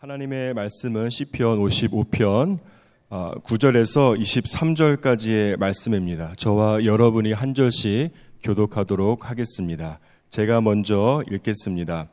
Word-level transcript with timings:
하나님의 0.00 0.54
말씀은 0.54 1.10
시편 1.10 1.58
55편 1.58 2.56
9절에서 3.10 4.16
23절까지의 4.16 5.58
말씀입니다. 5.58 6.32
저와 6.36 6.84
여러분이 6.84 7.32
한 7.32 7.52
절씩 7.52 8.12
교독하도록 8.44 9.28
하겠습니다. 9.28 9.98
제가 10.30 10.60
먼저 10.60 11.20
읽겠습니다. 11.32 12.06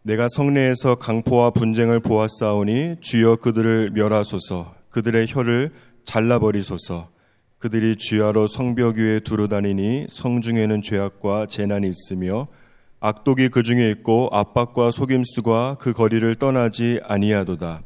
내가 0.00 0.28
성내에서 0.30 0.94
강포와 0.94 1.50
분쟁을 1.50 2.00
보았사오니 2.00 3.00
주여 3.00 3.36
그들을 3.36 3.90
멸하소서 3.90 4.74
그들의 4.88 5.26
혀를 5.28 5.72
잘라버리소서 6.06 7.10
그들이 7.58 7.96
주야로 7.96 8.46
성벽 8.46 8.96
위에 8.96 9.20
두루 9.20 9.48
다니니 9.48 10.06
성중에는 10.08 10.80
죄악과 10.80 11.44
재난이 11.48 11.86
있으며 11.86 12.46
악독이 13.06 13.50
그 13.50 13.62
중에 13.62 13.88
있고 13.92 14.28
압박과 14.32 14.90
속임수가 14.90 15.76
그 15.78 15.92
거리를 15.92 16.34
떠나지 16.34 16.98
아니하도다. 17.04 17.82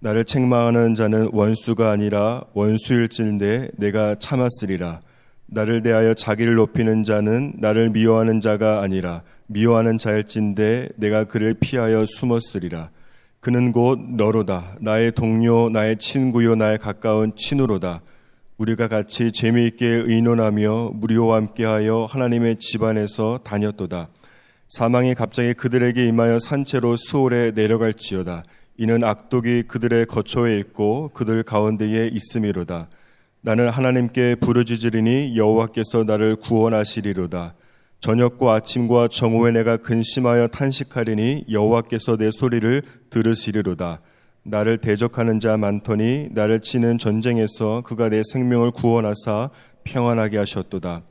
나를 0.00 0.26
책망하는 0.26 0.94
자는 0.94 1.30
원수가 1.32 1.90
아니라 1.90 2.44
원수일진데 2.52 3.70
내가 3.78 4.16
참았으리라. 4.16 5.00
나를 5.46 5.80
대하여 5.80 6.12
자기를 6.12 6.56
높이는 6.56 7.04
자는 7.04 7.54
나를 7.56 7.88
미워하는 7.88 8.42
자가 8.42 8.82
아니라 8.82 9.22
미워하는 9.46 9.96
자일진데 9.96 10.90
내가 10.96 11.24
그를 11.24 11.54
피하여 11.54 12.04
숨었으리라. 12.04 12.90
그는 13.40 13.72
곧 13.72 13.98
너로다. 14.10 14.76
나의 14.80 15.12
동료, 15.12 15.70
나의 15.70 15.96
친구요, 15.96 16.54
나의 16.54 16.76
가까운 16.76 17.34
친우로다. 17.34 18.02
우리가 18.58 18.88
같이 18.88 19.32
재미있게 19.32 19.86
의논하며 19.86 20.90
무리와 20.96 21.36
함께하여 21.36 22.06
하나님의 22.10 22.56
집안에서 22.58 23.40
다녔도다. 23.42 24.08
사망이 24.70 25.16
갑자기 25.16 25.52
그들에게 25.52 26.06
임하여 26.06 26.38
산채로 26.38 26.94
수월에 26.96 27.50
내려갈지어다. 27.56 28.44
이는 28.78 29.02
악독이 29.02 29.64
그들의 29.64 30.06
거처에 30.06 30.58
있고 30.58 31.10
그들 31.12 31.42
가운데에 31.42 32.06
있음이로다. 32.06 32.88
나는 33.40 33.68
하나님께 33.68 34.36
부르짖으리니 34.36 35.36
여호와께서 35.36 36.04
나를 36.04 36.36
구원하시리로다. 36.36 37.54
저녁과 37.98 38.54
아침과 38.54 39.08
정오에 39.08 39.50
내가 39.50 39.76
근심하여 39.76 40.46
탄식하리니 40.46 41.46
여호와께서 41.50 42.16
내 42.16 42.30
소리를 42.30 42.82
들으시리로다. 43.10 44.00
나를 44.44 44.78
대적하는 44.78 45.40
자 45.40 45.56
많더니 45.56 46.28
나를 46.30 46.60
치는 46.60 46.98
전쟁에서 46.98 47.82
그가 47.84 48.08
내 48.08 48.22
생명을 48.22 48.70
구원하사 48.70 49.50
평안하게 49.82 50.38
하셨도다. 50.38 51.02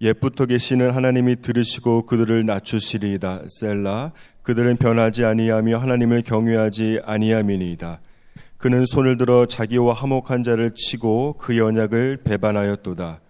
옛부터 0.00 0.46
계시는 0.46 0.92
하나님이 0.92 1.42
들으시고 1.42 2.06
그들을 2.06 2.46
낮추시리이다. 2.46 3.42
셀라. 3.48 4.12
그들은 4.42 4.76
변하지 4.76 5.24
아니하며 5.24 5.78
하나님을 5.78 6.22
경외하지 6.22 7.00
아니함이니이다. 7.04 8.00
그는 8.58 8.84
손을 8.86 9.16
들어 9.16 9.46
자기와 9.46 9.94
화목한 9.94 10.44
자를 10.44 10.72
치고 10.74 11.34
그 11.38 11.60
언약을 11.60 12.18
배반하였도다. 12.24 13.20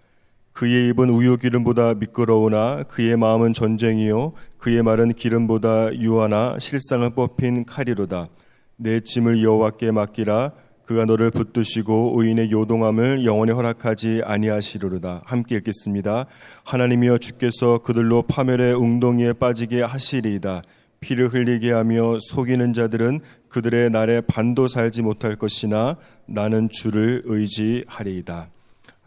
그의 0.52 0.88
입은 0.88 1.08
우유 1.08 1.38
기름보다 1.38 1.94
미끄러우나 1.94 2.82
그의 2.82 3.16
마음은 3.16 3.54
전쟁이요 3.54 4.32
그의 4.58 4.82
말은 4.82 5.12
기름보다 5.14 5.94
유하나 6.00 6.58
실상을 6.58 7.08
뽑힌 7.10 7.64
칼이로다. 7.64 8.28
내 8.76 9.00
짐을 9.00 9.42
여호와께 9.42 9.90
맡기라 9.92 10.52
그가 10.88 11.04
너를 11.04 11.30
붙드시고 11.30 12.14
의인의 12.16 12.50
요동함을 12.50 13.26
영원히 13.26 13.52
허락하지 13.52 14.22
아니하시리로다. 14.24 15.20
함께 15.26 15.56
읽겠습니다. 15.56 16.24
하나님이여 16.64 17.18
주께서 17.18 17.76
그들로 17.76 18.22
파멸의 18.22 18.72
웅덩이에 18.72 19.34
빠지게 19.34 19.82
하시리이다. 19.82 20.62
피를 21.00 21.28
흘리게 21.28 21.72
하며 21.72 22.18
속이는 22.18 22.72
자들은 22.72 23.20
그들의 23.50 23.90
날에 23.90 24.22
반도 24.22 24.66
살지 24.66 25.02
못할 25.02 25.36
것이나 25.36 25.98
나는 26.24 26.70
주를 26.70 27.20
의지하리이다. 27.26 28.48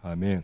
아멘. 0.03 0.43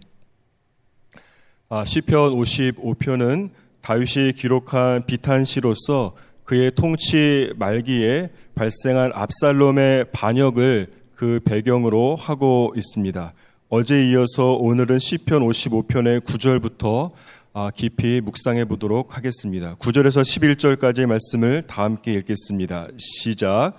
아, 1.69 1.85
시편 1.85 2.31
55편은 2.31 3.51
다윗이 3.81 4.33
기록한 4.33 5.03
비탄시로서 5.05 6.15
그의 6.45 6.71
통치 6.71 7.53
말기에 7.57 8.31
발생한 8.55 9.11
압살롬의 9.13 10.05
반역을 10.11 10.97
그 11.17 11.39
배경으로 11.43 12.15
하고 12.15 12.71
있습니다. 12.75 13.33
어제 13.69 14.07
이어서 14.07 14.53
오늘은 14.53 14.99
시편 14.99 15.41
55편의 15.41 16.21
9절부터 16.21 17.09
아, 17.53 17.71
깊이 17.73 18.21
묵상해 18.21 18.65
보도록 18.65 19.17
하겠습니다. 19.17 19.75
9절에서 19.77 20.21
11절까지의 20.21 21.07
말씀을 21.07 21.63
다 21.63 21.83
함께 21.83 22.13
읽겠습니다. 22.13 22.89
시작. 22.97 23.73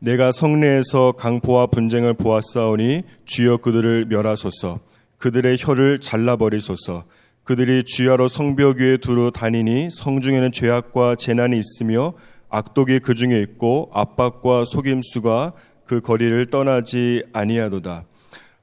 내가 0.00 0.32
성내에서 0.32 1.12
강포와 1.12 1.68
분쟁을 1.68 2.14
보았사오니 2.14 3.02
주여 3.24 3.58
그들을 3.58 4.06
멸하소서. 4.06 4.80
그들의 5.18 5.58
혀를 5.60 6.00
잘라버리소서. 6.00 7.04
그들이 7.44 7.84
주야로 7.84 8.26
성벽 8.26 8.78
위에 8.78 8.96
두루 8.96 9.30
다니니 9.30 9.90
성중에는 9.92 10.50
죄악과 10.50 11.14
재난이 11.14 11.56
있으며 11.56 12.14
악독이 12.48 12.98
그 12.98 13.14
중에 13.14 13.40
있고 13.42 13.90
압박과 13.94 14.64
속임수가 14.64 15.52
그 15.90 16.00
거리를 16.00 16.46
떠나지 16.50 17.24
아니하도다. 17.32 18.04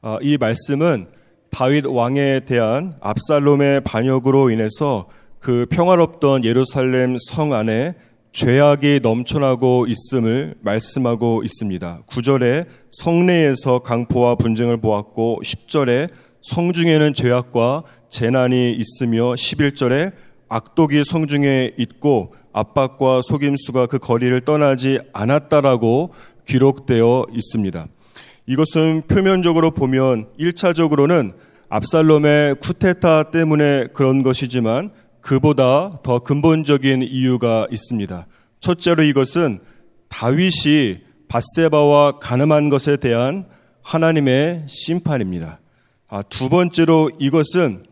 아, 0.02 0.18
이 0.22 0.38
말씀은 0.38 1.08
다윗 1.50 1.86
왕에 1.86 2.40
대한 2.46 2.94
압살롬의 3.02 3.82
반역으로 3.82 4.50
인해서 4.50 5.10
그 5.42 5.66
평화롭던 5.70 6.46
예루살렘 6.46 7.18
성 7.20 7.52
안에 7.52 7.96
죄악이 8.32 9.02
넘쳐나고 9.04 9.88
있음을 9.90 10.56
말씀하고 10.62 11.42
있습니다. 11.44 12.04
9절에 12.08 12.66
성내에서 12.92 13.80
강포와 13.80 14.36
분쟁을 14.36 14.78
보았고 14.78 15.42
10절에 15.44 16.10
성 16.42 16.72
중에는 16.72 17.14
죄악과 17.14 17.84
재난이 18.08 18.72
있으며 18.72 19.34
11절에 19.34 20.14
악독이 20.48 21.04
성 21.04 21.28
중에 21.28 21.72
있고 21.78 22.34
압박과 22.54 23.22
속임수가 23.22 23.88
그 23.88 24.00
거리를 24.00 24.40
떠나지 24.42 25.00
않았다라고 25.12 26.14
기록되어 26.48 27.28
있습니다. 27.32 27.88
이것은 28.48 29.04
표면적으로 29.08 29.72
보면 29.72 30.30
1차적으로는 30.40 31.34
압살롬의 31.70 32.56
쿠테타 32.56 33.32
때문에 33.32 33.88
그런 33.94 34.24
것이지만 34.24 34.92
그보다 35.20 35.98
더 36.04 36.20
근본적인 36.20 37.02
이유가 37.04 37.68
있습니다. 37.70 38.26
첫째로 38.62 39.04
이것은 39.04 39.60
다윗이 40.08 41.00
바세바와 41.28 42.20
가늠한 42.20 42.70
것에 42.70 42.96
대한 42.96 43.46
하나님의 43.84 44.64
심판입니다. 44.68 45.60
아, 46.08 46.22
두 46.22 46.48
번째로 46.48 47.12
이것은 47.20 47.84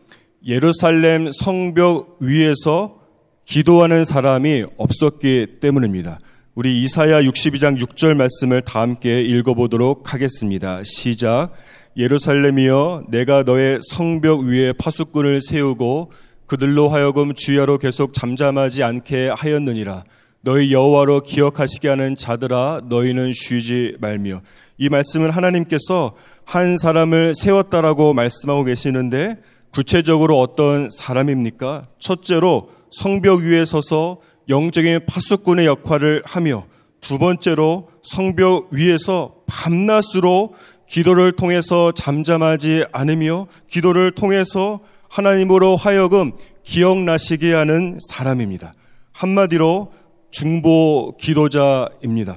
예루살렘 0.46 1.30
성벽 1.30 2.16
위에서 2.20 2.98
기도하는 3.44 4.04
사람이 4.04 4.64
없었기 4.78 5.58
때문입니다. 5.60 6.18
우리 6.56 6.80
이사야 6.80 7.20
62장 7.20 7.78
6절 7.78 8.14
말씀을 8.14 8.62
다 8.62 8.80
함께 8.80 9.20
읽어보도록 9.20 10.14
하겠습니다. 10.14 10.80
시작. 10.84 11.50
예루살렘이여 11.98 13.08
내가 13.10 13.42
너의 13.42 13.78
성벽 13.82 14.40
위에 14.40 14.72
파수꾼을 14.72 15.42
세우고 15.42 16.12
그들로 16.46 16.88
하여금 16.88 17.34
주야로 17.34 17.76
계속 17.76 18.14
잠잠하지 18.14 18.82
않게 18.84 19.32
하였느니라. 19.36 20.04
너희 20.40 20.72
여호와로 20.72 21.24
기억하시게 21.24 21.90
하는 21.90 22.16
자들아 22.16 22.84
너희는 22.88 23.34
쉬지 23.34 23.94
말며 24.00 24.40
이 24.78 24.88
말씀은 24.88 25.28
하나님께서 25.28 26.16
한 26.46 26.78
사람을 26.78 27.34
세웠다라고 27.34 28.14
말씀하고 28.14 28.64
계시는데 28.64 29.42
구체적으로 29.72 30.40
어떤 30.40 30.88
사람입니까? 30.88 31.88
첫째로 31.98 32.70
성벽 32.92 33.40
위에 33.40 33.66
서서 33.66 34.20
영적인 34.48 35.00
파수꾼의 35.06 35.66
역할을 35.66 36.22
하며 36.24 36.66
두 37.00 37.18
번째로 37.18 37.88
성벽 38.02 38.72
위에서 38.72 39.34
밤낮으로 39.46 40.54
기도를 40.88 41.32
통해서 41.32 41.92
잠잠하지 41.92 42.84
않으며 42.92 43.48
기도를 43.68 44.12
통해서 44.12 44.80
하나님으로 45.08 45.76
하여금 45.76 46.32
기억나시게 46.62 47.52
하는 47.52 47.98
사람입니다. 48.10 48.74
한마디로 49.12 49.92
중보 50.30 51.16
기도자입니다. 51.18 52.36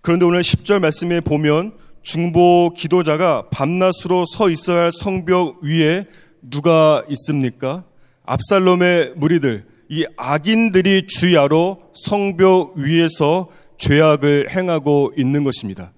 그런데 0.00 0.24
오늘 0.24 0.42
10절 0.42 0.80
말씀에 0.80 1.20
보면 1.20 1.72
중보 2.02 2.72
기도자가 2.76 3.48
밤낮으로 3.50 4.24
서 4.26 4.50
있어야 4.50 4.84
할 4.84 4.92
성벽 4.92 5.62
위에 5.62 6.06
누가 6.40 7.02
있습니까? 7.08 7.84
압살롬의 8.24 9.14
무리들, 9.16 9.66
이 9.88 10.04
악인들이 10.16 11.06
주야로 11.06 11.82
성벽 11.94 12.76
위에서 12.76 13.48
죄악을 13.78 14.50
행하고 14.50 15.12
있는 15.16 15.44
것입니다. 15.44 15.92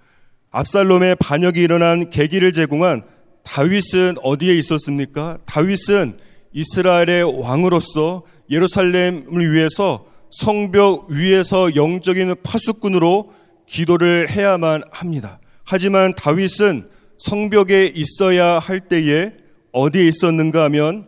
압살롬의 0.50 1.16
반역이 1.16 1.60
일어난 1.60 2.10
계기를 2.10 2.52
제공한 2.52 3.02
다윗은 3.44 4.16
어디에 4.22 4.56
있었습니까? 4.58 5.38
다윗은 5.46 6.18
이스라엘의 6.52 7.40
왕으로서 7.40 8.24
예루살렘을 8.50 9.52
위해서 9.52 10.06
성벽 10.30 11.10
위에서 11.10 11.74
영적인 11.74 12.34
파수꾼으로 12.42 13.32
기도를 13.66 14.28
해야만 14.30 14.82
합니다. 14.90 15.40
하지만 15.64 16.14
다윗은 16.14 16.88
성벽에 17.18 17.92
있어야 17.94 18.58
할 18.58 18.80
때에 18.80 19.32
어디에 19.72 20.06
있었는가 20.08 20.64
하면 20.64 21.06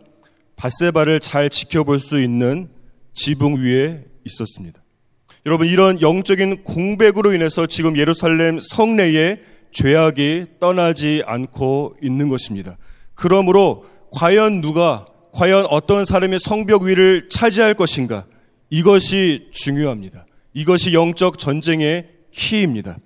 바세바를 0.61 1.19
잘 1.21 1.49
지켜볼 1.49 1.99
수 1.99 2.21
있는 2.21 2.69
지붕 3.15 3.55
위에 3.55 4.03
있었습니다. 4.25 4.83
여러분 5.47 5.65
이런 5.65 5.99
영적인 5.99 6.63
공백으로 6.63 7.33
인해서 7.33 7.65
지금 7.65 7.97
예루살렘 7.97 8.59
성내에 8.59 9.39
죄악이 9.71 10.45
떠나지 10.59 11.23
않고 11.25 11.95
있는 12.03 12.29
것입니다. 12.29 12.77
그러므로 13.15 13.85
과연 14.11 14.61
누가 14.61 15.07
과연 15.33 15.65
어떤 15.71 16.05
사람이 16.05 16.37
성벽 16.37 16.83
위를 16.83 17.27
차지할 17.27 17.73
것인가? 17.73 18.25
이것이 18.69 19.47
중요합니다. 19.51 20.27
이것이 20.53 20.93
영적 20.93 21.39
전쟁의 21.39 22.07
키입니다. 22.31 22.99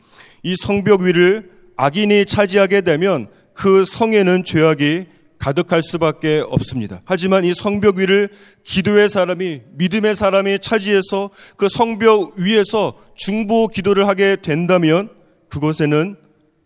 이 0.43 0.57
성벽 0.57 1.03
위를 1.03 1.51
악인이 1.77 2.25
차지하게 2.25 2.81
되면 2.81 3.29
그 3.53 3.85
성에는 3.85 4.43
죄악이 4.43 5.14
가득할 5.39 5.83
수밖에 5.83 6.43
없습니다. 6.47 7.01
하지만 7.05 7.43
이 7.43 7.53
성벽 7.53 7.97
위를 7.97 8.29
기도의 8.63 9.09
사람이 9.09 9.61
믿음의 9.73 10.15
사람이 10.15 10.59
차지해서 10.59 11.29
그 11.57 11.67
성벽 11.69 12.39
위에서 12.39 12.95
중보 13.15 13.67
기도를 13.67 14.07
하게 14.07 14.37
된다면 14.41 15.09
그곳에는 15.49 16.15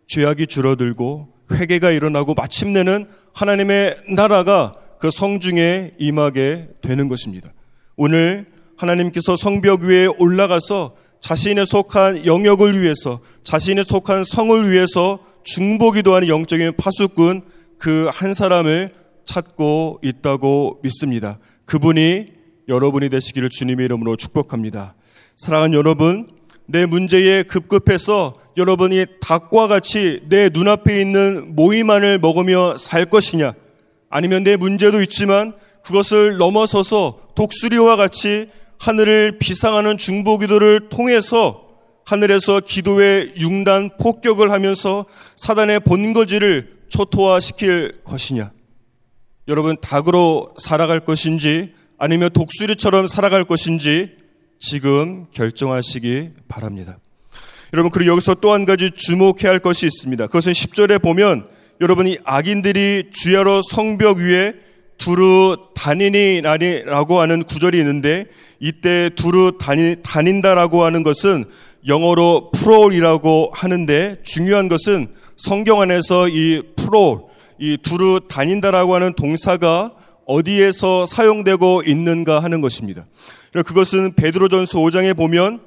죄악이 0.08 0.48
줄어들고 0.48 1.30
회개가 1.52 1.92
일어나고 1.92 2.34
마침내는 2.34 3.08
하나님의 3.34 3.98
나라가 4.16 4.76
그 5.00 5.12
성중에 5.12 5.94
임하게 5.98 6.70
되는 6.82 7.08
것입니다. 7.08 7.52
오늘 7.96 8.48
하나님께서 8.78 9.36
성벽 9.36 9.82
위에 9.82 10.08
올라가서 10.08 10.96
자신의 11.22 11.66
속한 11.66 12.26
영역을 12.26 12.82
위해서 12.82 13.20
자신의 13.44 13.86
속한 13.86 14.24
성을 14.24 14.72
위해서 14.72 15.20
중보 15.44 15.92
기도하는 15.92 16.28
영적인 16.28 16.74
파수꾼 16.78 17.42
그 17.80 18.10
한 18.14 18.34
사람을 18.34 18.94
찾고 19.26 20.02
있다고 20.04 20.80
믿습니다. 20.84 21.40
그분이 21.66 22.28
여러분이 22.68 23.10
되시기를 23.10 23.50
주님의 23.50 23.86
이름으로 23.86 24.16
축복합니다. 24.16 24.96
사랑하는 25.36 25.78
여러분, 25.78 26.28
내 26.66 26.86
문제에 26.86 27.44
급급해서 27.44 28.36
여러분이 28.58 29.06
닭과 29.22 29.68
같이 29.68 30.22
내 30.28 30.50
눈앞에 30.52 31.00
있는 31.00 31.56
모이만을 31.56 32.20
먹으며 32.20 32.78
살 32.78 33.06
것이냐? 33.06 33.54
아니면 34.10 34.44
내 34.44 34.58
문제도 34.58 35.02
있지만 35.02 35.54
그것을 35.84 36.38
넘어서서 36.38 37.30
독수리와 37.36 37.96
같이 37.96 38.50
하늘을 38.80 39.40
비상하는 39.40 39.98
중보 39.98 40.38
기도를 40.38 40.90
통해서 40.90 41.66
하늘에서 42.06 42.60
기도의 42.60 43.34
융단 43.38 43.92
폭격을 44.00 44.52
하면서 44.52 45.06
사단의 45.38 45.82
본거지를 45.82 46.79
초토화시킬 46.90 48.02
것이냐? 48.04 48.52
여러분 49.48 49.78
닭으로 49.82 50.54
살아갈 50.60 51.00
것인지 51.00 51.74
아니면 51.98 52.30
독수리처럼 52.32 53.08
살아갈 53.08 53.46
것인지 53.46 54.18
지금 54.60 55.26
결정하시기 55.32 56.30
바랍니다. 56.48 57.00
여러분 57.74 57.92
그리고 57.92 58.14
여기서 58.14 58.36
또 58.36 58.54
한 58.54 58.66
가지 58.66 58.92
주목해야 58.92 59.52
할 59.52 59.60
것이 59.60 59.86
있습니다. 59.86 60.28
그것은 60.28 60.52
10절에 60.52 61.02
보면 61.02 61.48
여러분이 61.82 62.18
악인들이 62.26 63.12
주야로 63.12 63.62
성벽 63.62 64.18
위에 64.18 64.54
두루 64.98 65.56
다니니라고 65.76 67.22
하는 67.22 67.44
구절이 67.44 67.78
있는데 67.80 68.26
이때 68.60 69.10
두루 69.16 69.58
다니, 69.58 69.98
다닌다라고 70.04 70.84
하는 70.84 71.04
것은 71.04 71.46
영어로 71.88 72.52
프롤이라고 72.52 73.52
하는데 73.54 74.18
중요한 74.24 74.68
것은 74.68 75.08
성경 75.40 75.80
안에서 75.80 76.28
이 76.28 76.62
프롤, 76.76 77.22
이 77.58 77.78
두루 77.82 78.20
다닌다라고 78.28 78.94
하는 78.94 79.14
동사가 79.14 79.94
어디에서 80.26 81.06
사용되고 81.06 81.84
있는가 81.86 82.44
하는 82.44 82.60
것입니다. 82.60 83.06
그것은 83.54 84.16
베드로전서 84.16 84.80
5장에 84.80 85.16
보면 85.16 85.62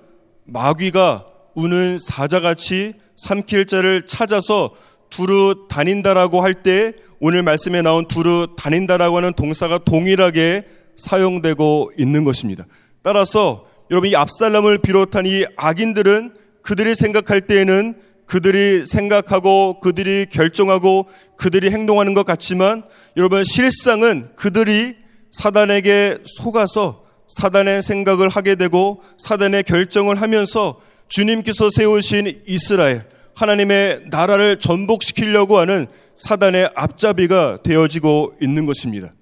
마귀가 0.45 1.25
우는 1.55 1.97
사자같이 1.99 2.93
삼킬 3.17 3.65
자를 3.65 4.07
찾아서 4.07 4.73
두루 5.09 5.67
다닌다라고 5.71 6.43
할 6.43 6.63
때 6.63 6.93
오늘 7.19 7.43
말씀에 7.43 7.81
나온 7.81 8.07
두루 8.07 8.49
다닌다라고 8.59 9.17
하는 9.17 9.33
동사가 9.33 9.79
동일하게 9.79 10.67
사용되고 10.99 11.93
있는 11.97 12.25
것입니다. 12.25 12.67
따라서 13.03 13.65
여러분 13.91 14.11
이 14.11 14.17
압살람을 14.17 14.79
비롯한 14.79 15.25
이 15.25 15.47
악인들은 15.57 16.35
그들이 16.61 16.95
생각할 16.95 17.41
때에는 17.41 18.12
그들이 18.33 18.87
생각하고 18.87 19.79
그들이 19.81 20.25
결정하고 20.25 21.07
그들이 21.37 21.71
행동하는 21.71 22.15
것 22.15 22.25
같지만 22.25 22.83
여러분 23.19 23.45
실상은 23.45 24.31
그들이 24.37 24.97
사단에게 25.33 26.17
속아서 26.25 27.05
사단의 27.29 27.83
생각을 27.83 28.31
하게 28.31 28.55
되고 28.55 29.03
사단의 29.19 29.65
결정을 29.65 30.23
하면서 30.23 30.81
주님께서 31.09 31.69
세우신 31.71 32.45
이스라엘 32.47 33.05
하나님의 33.35 34.05
나라를 34.09 34.59
전복시키려고 34.59 35.59
하는 35.59 35.87
사단의 36.15 36.71
앞잡이가 36.75 37.59
되어지고 37.63 38.37
있는 38.41 38.65
것입니다. 38.65 39.13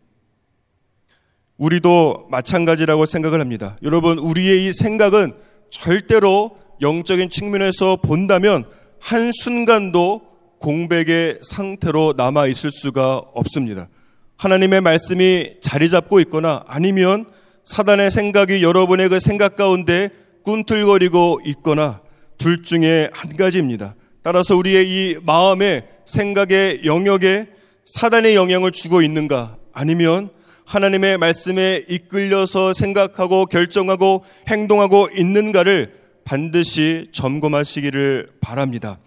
우리도 1.56 2.28
마찬가지라고 2.30 3.06
생각을 3.06 3.40
합니다. 3.40 3.76
여러분, 3.82 4.18
우리의 4.18 4.66
이 4.68 4.72
생각은 4.72 5.32
절대로 5.68 6.56
영적인 6.80 7.30
측면에서 7.30 7.96
본다면 7.96 8.64
한순간도 9.00 10.22
공백의 10.58 11.38
상태로 11.42 12.14
남아 12.16 12.46
있을 12.46 12.70
수가 12.70 13.16
없습니다. 13.34 13.88
하나님의 14.36 14.80
말씀이 14.80 15.54
자리 15.60 15.90
잡고 15.90 16.20
있거나 16.20 16.64
아니면 16.66 17.26
사단의 17.64 18.10
생각이 18.10 18.62
여러분의 18.62 19.08
그 19.08 19.20
생각 19.20 19.56
가운데 19.56 20.10
꿈틀거리고 20.44 21.40
있거나 21.46 22.00
둘 22.38 22.62
중에 22.62 23.10
한 23.12 23.36
가지입니다. 23.36 23.94
따라서 24.22 24.56
우리의 24.56 24.88
이 24.88 25.16
마음의 25.24 25.86
생각의 26.04 26.84
영역에 26.84 27.48
사단의 27.84 28.34
영향을 28.34 28.70
주고 28.70 29.02
있는가 29.02 29.56
아니면 29.72 30.30
하나님의 30.66 31.18
말씀에 31.18 31.84
이끌려서 31.88 32.72
생각하고 32.72 33.46
결정하고 33.46 34.24
행동하고 34.48 35.08
있는가를 35.16 35.99
반드시 36.24 37.06
점검하시기를 37.12 38.28
바랍니다. 38.40 38.98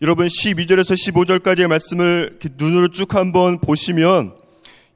여러분 0.00 0.26
12절에서 0.26 0.94
15절까지의 1.40 1.68
말씀을 1.68 2.38
눈으로 2.56 2.88
쭉 2.88 3.14
한번 3.14 3.58
보시면 3.58 4.34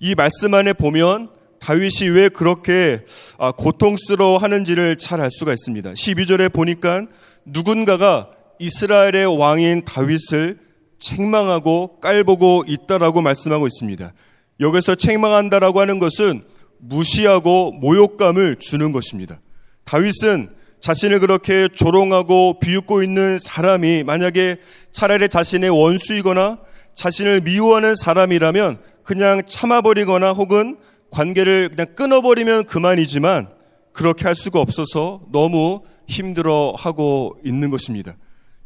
이 0.01 0.15
말씀 0.15 0.53
안에 0.55 0.73
보면 0.73 1.31
다윗이 1.61 2.11
왜 2.13 2.29
그렇게 2.29 3.05
아, 3.39 3.53
고통스러워 3.53 4.39
하는지를 4.39 4.97
잘 4.97 5.21
알 5.21 5.31
수가 5.31 5.53
있습니다. 5.53 5.93
12절에 5.93 6.53
보니까 6.53 7.07
누군가가 7.45 8.31
이스라엘의 8.59 9.39
왕인 9.39 9.85
다윗을 9.85 10.59
책망하고 10.99 12.01
깔보고 12.01 12.65
있다라고 12.67 13.21
말씀하고 13.21 13.67
있습니다. 13.67 14.13
여기서 14.61 14.95
책망한다라고 14.95 15.81
하는 15.81 15.99
것은 15.99 16.43
무시하고 16.79 17.73
모욕감을 17.73 18.57
주는 18.57 18.93
것입니다. 18.93 19.41
다윗은 19.85 20.51
자신을 20.81 21.21
그렇게 21.21 21.69
조롱하고 21.69 22.61
비웃고 22.61 23.03
있는 23.03 23.39
사람이 23.39 24.05
만약에 24.05 24.57
차라리 24.93 25.29
자신의 25.29 25.71
원수이거나 25.71 26.59
자신을 26.95 27.43
미워하는 27.43 27.95
사람이라면 27.95 28.79
그냥 29.03 29.43
참아버리거나 29.47 30.33
혹은 30.33 30.77
관계를 31.11 31.71
그냥 31.71 31.87
끊어버리면 31.95 32.65
그만이지만 32.65 33.49
그렇게 33.93 34.25
할 34.25 34.35
수가 34.35 34.61
없어서 34.61 35.23
너무 35.33 35.83
힘들어하고 36.09 37.39
있는 37.45 37.71
것입니다. 37.71 38.17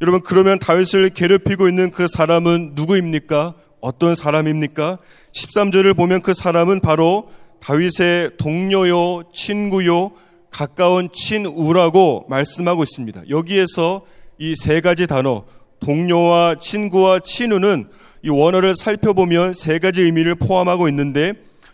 여러분 0.01 0.21
그러면 0.21 0.59
다윗을 0.59 1.11
괴롭히고 1.11 1.69
있는 1.69 1.91
그 1.91 2.07
사람은 2.07 2.71
누구입니까? 2.73 3.55
어떤 3.81 4.15
사람입니까? 4.15 4.97
13절을 5.31 5.95
보면 5.95 6.21
그 6.21 6.33
사람은 6.33 6.79
바로 6.81 7.29
다윗의 7.61 8.37
동료요, 8.37 9.23
친구요, 9.33 10.11
가까운 10.51 11.09
친우라고 11.11 12.25
말씀하고 12.29 12.83
있습니다. 12.83 13.23
여기에서 13.29 14.01
이 14.37 14.55
세 14.55 14.81
가지 14.81 15.07
단어, 15.07 15.45
동료와 15.79 16.55
친구와 16.59 17.19
친우는 17.19 17.87
이 18.23 18.29
원어를 18.29 18.75
살펴보면 18.75 19.53
세 19.53 19.79
가지 19.79 20.01
의미를 20.01 20.35
포함하고 20.35 20.87
있는데 20.89 21.33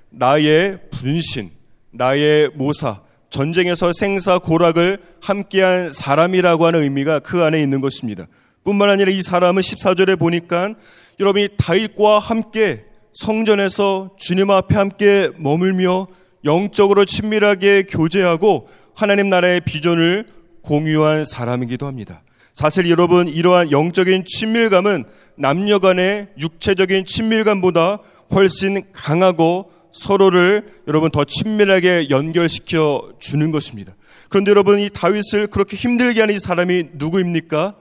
나의 0.10 0.80
분신, 0.92 1.50
나의 1.92 2.52
모사, 2.56 3.02
전쟁에서 3.30 3.92
생사 3.94 4.40
고락을 4.40 5.00
함께한 5.22 5.92
사람이라고 5.92 6.66
하는 6.66 6.84
의미가 6.84 7.20
그 7.20 7.44
안에 7.44 7.62
있는 7.62 7.82
것입니다. 7.82 8.28
뿐만 8.64 8.90
아니라 8.90 9.12
이 9.12 9.22
사람은 9.22 9.62
14절에 9.62 10.18
보니까 10.18 10.74
여러분이 11.20 11.50
다윗과 11.58 12.20
함께 12.20 12.86
성전에서 13.14 14.12
주님 14.18 14.52
앞에 14.52 14.76
함께 14.76 15.30
머물며 15.38 16.08
영적으로 16.48 17.06
친밀하게 17.06 17.84
교제하고 17.84 18.68
하나님 18.96 19.30
나라의 19.30 19.62
비전을 19.62 20.26
공유한 20.62 21.24
사람이기도 21.24 21.86
합니다. 21.86 22.24
사실 22.54 22.90
여러분 22.90 23.28
이러한 23.28 23.70
영적인 23.70 24.26
친밀감은 24.26 25.04
남녀 25.36 25.78
간의 25.78 26.30
육체적인 26.40 27.06
친밀감보다 27.06 28.00
훨씬 28.32 28.84
강하고 28.92 29.72
서로를 29.92 30.68
여러분 30.88 31.12
더 31.12 31.24
친밀하게 31.24 32.10
연결시켜 32.10 33.14
주는 33.20 33.52
것입니다. 33.52 33.94
그런데 34.30 34.52
여러분 34.52 34.80
이 34.80 34.90
다윗을 34.90 35.48
그렇게 35.48 35.78
힘들게 35.78 36.20
하는 36.20 36.36
이 36.36 36.40
사람이 36.40 36.90
누구입니까? 36.94 37.76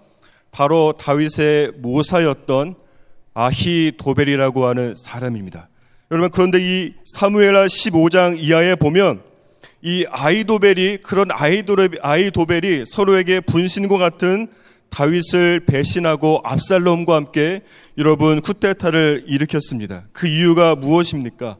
바로 0.53 0.93
다윗의 0.99 1.73
모사였던 1.79 2.75
아히 3.35 3.93
도벨이라고 3.97 4.67
하는 4.67 4.95
사람입니다. 4.95 5.69
여러분 6.13 6.31
그런데 6.31 6.59
이 6.61 6.93
사무엘하 7.05 7.67
15장 7.67 8.39
이하에 8.39 8.77
보면 8.77 9.23
이 9.83 10.07
아이도벨이 10.09 10.99
그런 10.99 11.29
아이도벨, 11.33 11.99
아이도벨이 12.01 12.85
서로에게 12.87 13.41
분신과 13.41 13.99
같은 13.99 14.47
다윗을 14.89 15.61
배신하고 15.67 16.43
압살롬과 16.45 17.15
함께 17.15 17.63
여러분 17.99 18.41
쿠데타를 18.41 19.25
일으켰습니다. 19.27 20.05
그 20.13 20.29
이유가 20.29 20.77
무엇입니까? 20.77 21.57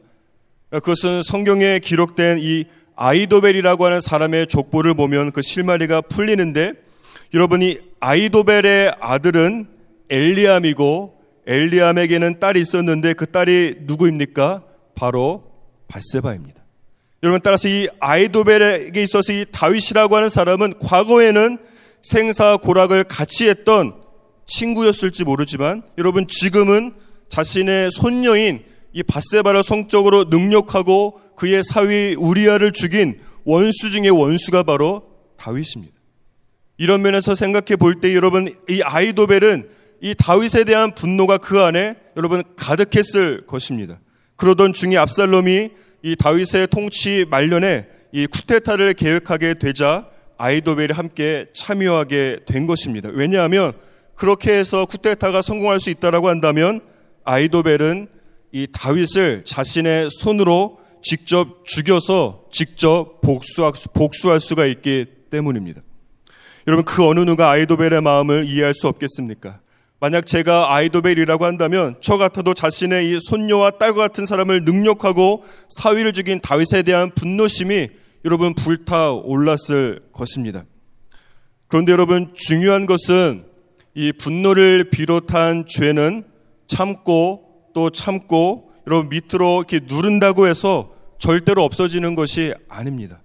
그것은 0.69 1.23
성경에 1.23 1.79
기록된 1.79 2.39
이 2.39 2.65
아이도벨이라고 2.95 3.85
하는 3.85 3.99
사람의 3.99 4.47
족보를 4.47 4.93
보면 4.93 5.33
그 5.33 5.41
실마리가 5.41 6.01
풀리는데 6.01 6.71
여러분이 7.33 7.79
아이도벨의 7.99 8.93
아들은 9.01 9.67
엘리암이고 10.09 11.16
엘리암에게는 11.47 12.39
딸이 12.39 12.59
있었는데 12.61 13.13
그 13.13 13.25
딸이 13.25 13.77
누구입니까? 13.81 14.63
바로 14.95 15.43
바세바입니다. 15.87 16.61
여러분 17.23 17.39
따라서 17.41 17.67
이 17.69 17.87
아이도벨에게 17.99 19.01
있어서 19.03 19.31
이 19.33 19.45
다윗이라고 19.51 20.15
하는 20.15 20.29
사람은 20.29 20.79
과거에는 20.79 21.57
생사 22.01 22.57
고락을 22.57 23.05
같이 23.05 23.47
했던 23.47 23.95
친구였을지 24.45 25.23
모르지만 25.23 25.81
여러분 25.97 26.27
지금은 26.27 26.93
자신의 27.29 27.91
손녀인 27.91 28.63
이 28.93 29.03
바세바를 29.03 29.63
성적으로 29.63 30.25
능력하고 30.25 31.19
그의 31.35 31.63
사위 31.63 32.15
우리아를 32.17 32.71
죽인 32.71 33.19
원수 33.45 33.89
중의 33.91 34.09
원수가 34.11 34.63
바로 34.63 35.03
다윗입니다. 35.37 35.93
이런 36.77 37.01
면에서 37.01 37.35
생각해 37.35 37.75
볼 37.77 37.99
때 38.01 38.13
여러분 38.15 38.53
이 38.69 38.81
아이도벨은 38.81 39.76
이 40.01 40.13
다윗에 40.15 40.63
대한 40.63 40.93
분노가 40.93 41.37
그 41.37 41.61
안에 41.61 41.95
여러분 42.15 42.43
가득했을 42.55 43.45
것입니다. 43.47 43.99
그러던 44.35 44.73
중에 44.73 44.97
압살롬이 44.97 45.71
이 46.03 46.15
다윗의 46.15 46.67
통치 46.69 47.25
말년에 47.29 47.87
이 48.11 48.27
쿠데타를 48.27 48.93
계획하게 48.93 49.55
되자 49.55 50.07
아이도벨이 50.37 50.93
함께 50.93 51.47
참여하게 51.53 52.41
된 52.45 52.67
것입니다. 52.67 53.09
왜냐하면 53.11 53.73
그렇게 54.15 54.51
해서 54.51 54.85
쿠데타가 54.85 55.41
성공할 55.41 55.79
수 55.79 55.89
있다라고 55.89 56.29
한다면 56.29 56.81
아이도벨은 57.23 58.07
이 58.51 58.67
다윗을 58.71 59.43
자신의 59.45 60.09
손으로 60.11 60.79
직접 61.01 61.65
죽여서 61.65 62.45
직접 62.51 63.21
복수할, 63.21 64.41
수가 64.41 64.65
있기 64.65 65.05
때문입니다. 65.29 65.81
여러분 66.67 66.85
그 66.85 67.05
어느 67.05 67.19
누가 67.21 67.49
아이도벨의 67.51 68.01
마음을 68.01 68.45
이해할 68.45 68.73
수 68.73 68.87
없겠습니까? 68.87 69.59
만약 69.99 70.27
제가 70.27 70.75
아이도벨이라고 70.75 71.45
한다면 71.45 71.95
저 72.01 72.17
같아도 72.17 72.53
자신의 72.53 73.09
이 73.09 73.19
손녀와 73.19 73.71
딸과 73.71 74.09
같은 74.09 74.25
사람을 74.25 74.63
능력하고 74.63 75.43
사위를 75.69 76.13
죽인 76.13 76.39
다윗에 76.39 76.83
대한 76.83 77.09
분노심이 77.11 77.89
여러분 78.23 78.53
불타 78.53 79.11
올랐을 79.11 80.01
것입니다. 80.13 80.65
그런데 81.67 81.91
여러분 81.91 82.33
중요한 82.35 82.85
것은 82.85 83.45
이 83.95 84.13
분노를 84.13 84.91
비롯한 84.91 85.65
죄는 85.67 86.25
참고 86.67 87.43
또 87.73 87.89
참고 87.89 88.71
여러분 88.85 89.09
밑으로 89.09 89.63
이렇게 89.67 89.79
누른다고 89.83 90.47
해서 90.47 90.91
절대로 91.17 91.63
없어지는 91.63 92.13
것이 92.13 92.53
아닙니다. 92.69 93.21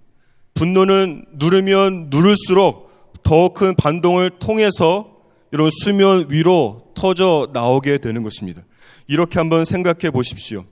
분노는 0.55 1.25
누르면 1.33 2.07
누를수록 2.09 2.91
더 3.23 3.49
큰 3.49 3.75
반동을 3.75 4.31
통해서 4.39 5.12
이런 5.53 5.69
수면 5.69 6.25
위로 6.29 6.81
터져 6.95 7.47
나오게 7.53 7.99
되는 7.99 8.23
것입니다. 8.23 8.63
이렇게 9.07 9.37
한번 9.37 9.65
생각해 9.65 10.09
보십시오. 10.09 10.65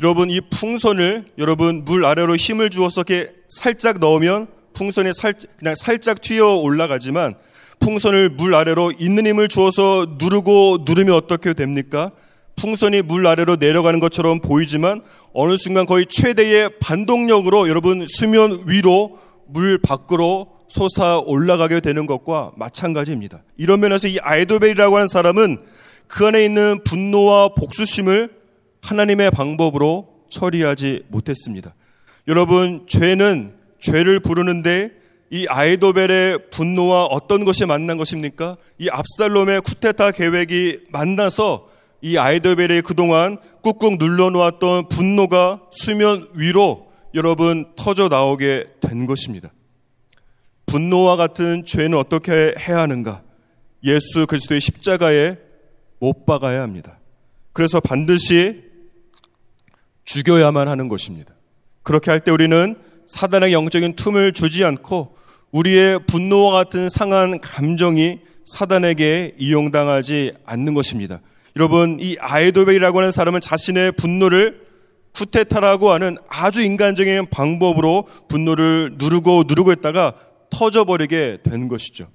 여러분 0.00 0.28
이 0.28 0.42
풍선을 0.42 1.32
여러분 1.38 1.82
물 1.86 2.04
아래로 2.04 2.36
힘을 2.36 2.68
주어서 2.68 3.00
이렇게 3.00 3.32
살짝 3.48 4.00
넣으면 4.00 4.48
풍선이 4.74 5.12
살, 5.14 5.32
그냥 5.58 5.74
살짝 5.74 6.20
튀어 6.20 6.56
올라가지만 6.56 7.36
풍선을 7.80 8.28
물 8.28 8.54
아래로 8.54 8.92
있는 8.98 9.26
힘을 9.26 9.48
주어서 9.48 10.16
누르고 10.18 10.84
누르면 10.86 11.14
어떻게 11.14 11.54
됩니까? 11.54 12.10
풍선이 12.56 13.02
물 13.02 13.26
아래로 13.26 13.56
내려가는 13.56 13.98
것처럼 13.98 14.40
보이지만 14.40 15.00
어느 15.32 15.56
순간 15.56 15.86
거의 15.86 16.04
최대의 16.06 16.80
반동력으로 16.80 17.70
여러분 17.70 18.04
수면 18.06 18.64
위로 18.66 19.18
물 19.46 19.78
밖으로 19.78 20.57
솟아 20.68 21.18
올라가게 21.18 21.80
되는 21.80 22.06
것과 22.06 22.52
마찬가지입니다. 22.56 23.42
이런 23.56 23.80
면에서 23.80 24.06
이 24.08 24.18
아이도벨이라고 24.20 24.96
하는 24.96 25.08
사람은 25.08 25.58
그 26.06 26.26
안에 26.26 26.44
있는 26.44 26.80
분노와 26.84 27.54
복수심을 27.54 28.30
하나님의 28.82 29.30
방법으로 29.30 30.08
처리하지 30.30 31.04
못했습니다. 31.08 31.74
여러분, 32.28 32.86
죄는 32.86 33.54
죄를 33.80 34.20
부르는데 34.20 34.92
이 35.30 35.46
아이도벨의 35.46 36.50
분노와 36.50 37.06
어떤 37.06 37.44
것이 37.44 37.66
만난 37.66 37.96
것입니까? 37.98 38.56
이 38.78 38.88
압살롬의 38.88 39.60
쿠테타 39.62 40.12
계획이 40.12 40.80
만나서 40.90 41.68
이 42.00 42.16
아이도벨이 42.16 42.82
그동안 42.82 43.38
꾹꾹 43.62 43.96
눌러놓았던 43.98 44.88
분노가 44.88 45.62
수면 45.70 46.26
위로 46.34 46.86
여러분 47.14 47.66
터져 47.76 48.08
나오게 48.08 48.66
된 48.80 49.06
것입니다. 49.06 49.50
분노와 50.68 51.16
같은 51.16 51.64
죄는 51.64 51.98
어떻게 51.98 52.54
해야 52.58 52.78
하는가? 52.78 53.22
예수 53.84 54.26
그리스도의 54.26 54.60
십자가에 54.60 55.36
못 55.98 56.26
박아야 56.26 56.62
합니다. 56.62 56.98
그래서 57.52 57.80
반드시 57.80 58.62
죽여야만 60.04 60.68
하는 60.68 60.88
것입니다. 60.88 61.34
그렇게 61.82 62.10
할 62.10 62.20
때 62.20 62.30
우리는 62.30 62.76
사단의 63.06 63.52
영적인 63.52 63.96
틈을 63.96 64.32
주지 64.32 64.64
않고 64.64 65.16
우리의 65.50 66.00
분노와 66.06 66.52
같은 66.52 66.88
상한 66.88 67.40
감정이 67.40 68.20
사단에게 68.44 69.34
이용당하지 69.38 70.32
않는 70.44 70.74
것입니다. 70.74 71.20
여러분, 71.56 71.98
이 72.00 72.16
아이도벨이라고 72.20 72.98
하는 72.98 73.10
사람은 73.12 73.40
자신의 73.40 73.92
분노를 73.92 74.68
쿠테타라고 75.14 75.90
하는 75.90 76.16
아주 76.28 76.60
인간적인 76.60 77.26
방법으로 77.30 78.06
분노를 78.28 78.92
누르고 78.98 79.44
누르고 79.48 79.72
있다가 79.72 80.12
터져버리게 80.50 81.38
된 81.42 81.68
것이죠. 81.68 82.08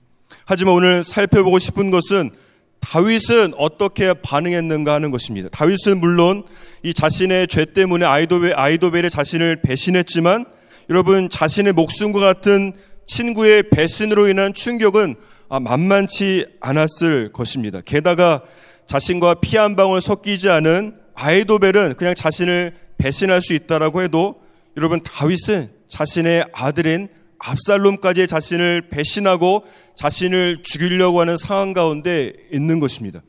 하지만 0.45 0.73
오늘 0.73 1.03
살펴보고 1.03 1.59
싶은 1.59 1.91
것은 1.91 2.31
다윗은 2.79 3.53
어떻게 3.57 4.13
반응했는가 4.13 4.93
하는 4.93 5.09
것입니다. 5.09 5.47
다윗은 5.49 5.99
물론 5.99 6.43
이 6.83 6.93
자신의 6.93 7.47
죄 7.47 7.65
때문에 7.65 8.05
아이도벨, 8.05 8.59
아이도벨의 8.59 9.09
자신을 9.09 9.61
배신했지만 9.61 10.45
여러분 10.89 11.29
자신의 11.29 11.73
목숨과 11.73 12.19
같은 12.19 12.73
친구의 13.05 13.69
배신으로 13.69 14.27
인한 14.27 14.53
충격은 14.53 15.15
아, 15.49 15.59
만만치 15.59 16.45
않았을 16.59 17.31
것입니다. 17.31 17.79
게다가 17.81 18.41
자신과 18.87 19.35
피 19.35 19.55
한 19.55 19.75
방울 19.75 20.01
섞이지 20.01 20.49
않은 20.49 20.95
아이도벨은 21.15 21.93
그냥 21.95 22.15
자신을 22.15 22.73
배신할 22.97 23.41
수 23.41 23.53
있다라고 23.53 24.01
해도 24.01 24.41
여러분 24.75 25.01
다윗은 25.01 25.69
자신의 25.87 26.45
아들인 26.53 27.07
압살롬까지 27.43 28.27
자신을 28.27 28.89
배신하고 28.89 29.65
자신을 29.95 30.63
죽이려고 30.63 31.21
하는 31.21 31.38
상황 31.38 31.73
가운데 31.73 32.33
있는 32.51 32.79
것입니다. 32.79 33.21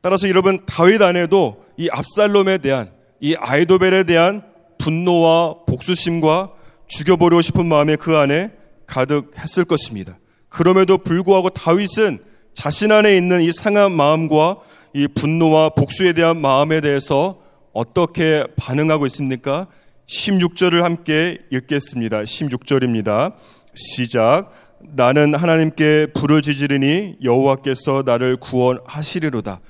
따라서 0.00 0.28
여러분 0.28 0.64
다윗 0.64 1.02
안에도 1.02 1.64
이 1.76 1.88
압살롬에 1.90 2.58
대한 2.58 2.90
이 3.20 3.34
아이도벨에 3.34 4.04
대한 4.04 4.42
분노와 4.78 5.64
복수심과 5.66 6.52
죽여버리고 6.86 7.42
싶은 7.42 7.66
마음이 7.66 7.96
그 7.96 8.16
안에 8.16 8.52
가득했을 8.86 9.64
것입니다. 9.64 10.18
그럼에도 10.48 10.96
불구하고 10.96 11.50
다윗은 11.50 12.20
자신 12.54 12.92
안에 12.92 13.16
있는 13.16 13.42
이 13.42 13.52
상한 13.52 13.92
마음과 13.92 14.58
이 14.94 15.06
분노와 15.08 15.70
복수에 15.70 16.12
대한 16.12 16.40
마음에 16.40 16.80
대해서 16.80 17.40
어떻게 17.72 18.44
반응하고 18.56 19.06
있습니까? 19.06 19.66
16절을 20.08 20.80
함께 20.82 21.38
읽겠습니다. 21.50 22.22
16절입니다. 22.22 23.34
시작. 23.74 24.50
나는 24.80 25.34
하나님께 25.34 26.08
부르짖으리니 26.14 27.16
여호와께서 27.22 28.04
나를 28.06 28.38
구원하시리로다. 28.38 29.60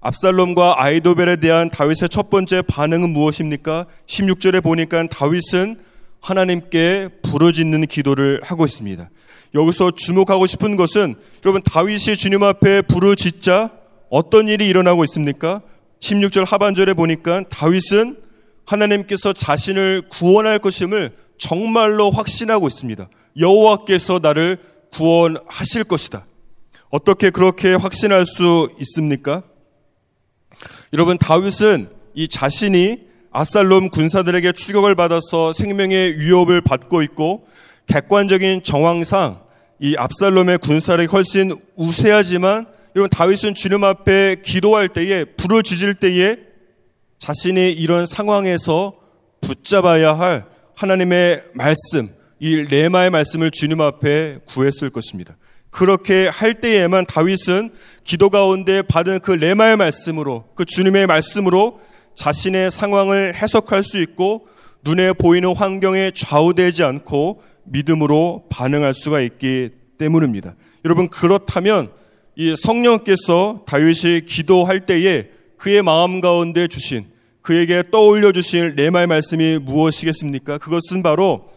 압살롬과 0.00 0.76
아이도벨에 0.80 1.36
대한 1.36 1.68
다윗의 1.68 2.10
첫 2.10 2.30
번째 2.30 2.62
반응은 2.62 3.10
무엇입니까? 3.10 3.86
16절에 4.06 4.62
보니까 4.62 5.08
다윗은 5.08 5.76
하나님께 6.20 7.08
부르짖는 7.22 7.86
기도를 7.86 8.40
하고 8.44 8.64
있습니다. 8.66 9.10
여기서 9.54 9.90
주목하고 9.90 10.46
싶은 10.46 10.76
것은 10.76 11.16
여러분 11.44 11.60
다윗이 11.62 12.16
주님 12.16 12.44
앞에 12.44 12.82
부르짖자 12.82 13.70
어떤 14.10 14.46
일이 14.46 14.68
일어나고 14.68 15.02
있습니까? 15.04 15.60
16절 15.98 16.46
하반절에 16.46 16.94
보니까 16.94 17.42
다윗은 17.48 18.27
하나님께서 18.68 19.32
자신을 19.32 20.02
구원할 20.10 20.58
것임을 20.58 21.16
정말로 21.38 22.10
확신하고 22.10 22.68
있습니다. 22.68 23.08
여호와께서 23.38 24.20
나를 24.22 24.58
구원하실 24.92 25.84
것이다. 25.84 26.26
어떻게 26.90 27.30
그렇게 27.30 27.74
확신할 27.74 28.26
수 28.26 28.70
있습니까? 28.80 29.42
여러분 30.92 31.16
다윗은 31.18 31.88
이 32.14 32.28
자신이 32.28 33.08
압살롬 33.30 33.90
군사들에게 33.90 34.52
추격을 34.52 34.94
받아서 34.94 35.52
생명의 35.52 36.18
위협을 36.18 36.60
받고 36.60 37.02
있고 37.02 37.46
객관적인 37.86 38.64
정황상 38.64 39.40
이 39.80 39.96
압살롬의 39.96 40.58
군사력이 40.58 41.08
훨씬 41.08 41.54
우세하지만 41.76 42.66
여러분 42.96 43.10
다윗은 43.10 43.54
주님 43.54 43.84
앞에 43.84 44.42
기도할 44.44 44.88
때에 44.88 45.24
지질 45.62 45.94
때에 45.94 46.47
자신이 47.18 47.72
이런 47.72 48.06
상황에서 48.06 48.94
붙잡아야 49.40 50.18
할 50.18 50.46
하나님의 50.76 51.44
말씀, 51.54 52.10
이 52.40 52.56
레마의 52.56 53.10
말씀을 53.10 53.50
주님 53.50 53.80
앞에 53.80 54.38
구했을 54.46 54.90
것입니다. 54.90 55.36
그렇게 55.70 56.28
할 56.28 56.60
때에만 56.60 57.06
다윗은 57.06 57.70
기도 58.04 58.30
가운데 58.30 58.82
받은 58.82 59.20
그 59.20 59.32
레마의 59.32 59.76
말씀으로 59.76 60.44
그 60.54 60.64
주님의 60.64 61.06
말씀으로 61.06 61.80
자신의 62.14 62.70
상황을 62.70 63.34
해석할 63.34 63.84
수 63.84 64.00
있고 64.00 64.46
눈에 64.84 65.12
보이는 65.12 65.54
환경에 65.54 66.12
좌우되지 66.14 66.84
않고 66.84 67.42
믿음으로 67.64 68.46
반응할 68.48 68.94
수가 68.94 69.20
있기 69.20 69.70
때문입니다. 69.98 70.54
여러분 70.84 71.08
그렇다면 71.08 71.90
이 72.36 72.54
성령께서 72.56 73.64
다윗이 73.66 74.22
기도할 74.26 74.80
때에 74.80 75.28
그의 75.58 75.82
마음 75.82 76.20
가운데 76.20 76.66
주신 76.68 77.06
그에게 77.42 77.82
떠올려 77.90 78.32
주신 78.32 78.74
레마의 78.76 79.06
말씀이 79.06 79.58
무엇이겠습니까? 79.58 80.58
그것은 80.58 81.02
바로 81.02 81.48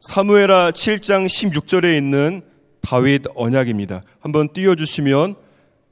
사무에라 0.00 0.70
7장 0.70 1.26
16절에 1.26 1.96
있는 1.96 2.42
다윗 2.80 3.22
언약입니다. 3.34 4.02
한번 4.20 4.48
띄워 4.52 4.74
주시면 4.74 5.34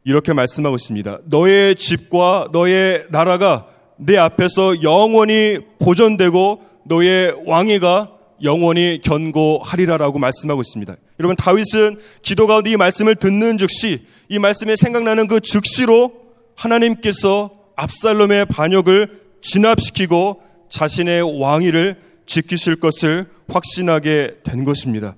이렇게 0.05 0.33
말씀하고 0.33 0.77
있습니다. 0.77 1.19
너의 1.25 1.75
집과 1.75 2.49
너의 2.53 3.05
나라가 3.11 3.67
내 3.99 4.17
앞에서 4.17 4.83
영원히 4.83 5.59
보존되고 5.79 6.63
너의 6.85 7.35
왕위가 7.45 8.13
영원히 8.43 9.01
견고하리라라고 9.03 10.19
말씀하고 10.19 10.63
있습니다. 10.63 10.97
여러분 11.21 11.37
다윗은 11.37 11.99
기도 12.23 12.47
가운데 12.47 12.71
이 12.71 12.77
말씀을 12.77 13.17
듣는 13.17 13.59
즉시 13.59 14.07
이 14.29 14.39
말씀에 14.39 14.77
생각나는 14.77 15.27
그 15.27 15.41
즉시로 15.41 16.13
하나님께서 16.55 17.58
압살롬의 17.79 18.47
반역을 18.47 19.21
진압시키고 19.41 20.43
자신의 20.69 21.41
왕위를 21.41 21.97
지키실 22.27 22.77
것을 22.77 23.27
확신하게 23.49 24.39
된 24.43 24.65
것입니다. 24.65 25.15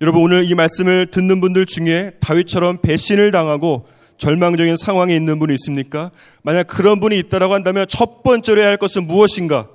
여러분 0.00 0.22
오늘 0.22 0.44
이 0.44 0.54
말씀을 0.54 1.10
듣는 1.10 1.40
분들 1.40 1.66
중에 1.66 2.12
다윗처럼 2.20 2.78
배신을 2.80 3.32
당하고 3.32 3.86
절망적인 4.18 4.76
상황에 4.76 5.14
있는 5.16 5.40
분이 5.40 5.52
있습니까? 5.54 6.12
만약 6.42 6.68
그런 6.68 7.00
분이 7.00 7.18
있다라고 7.18 7.54
한다면 7.54 7.86
첫 7.88 8.22
번째로 8.22 8.60
해야 8.60 8.68
할 8.68 8.76
것은 8.76 9.06
무엇인가? 9.06 9.68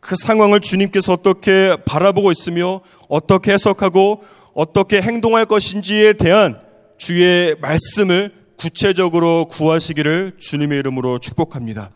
그 0.00 0.16
상황을 0.16 0.60
주님께서 0.60 1.12
어떻게 1.12 1.76
바라보고 1.84 2.32
있으며 2.32 2.80
어떻게 3.08 3.52
해석하고 3.52 4.24
어떻게 4.54 5.02
행동할 5.02 5.44
것인지에 5.44 6.14
대한 6.14 6.58
주의 6.96 7.54
말씀을 7.60 8.41
구체적으로 8.62 9.46
구하시기를 9.46 10.34
주님의 10.38 10.78
이름으로 10.78 11.18
축복합니다. 11.18 11.90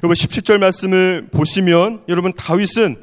여러분 0.00 0.14
17절 0.14 0.58
말씀을 0.58 1.26
보시면 1.32 2.04
여러분 2.08 2.32
다윗은 2.32 3.02